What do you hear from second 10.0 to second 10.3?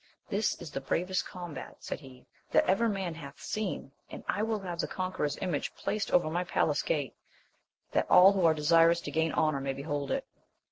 it.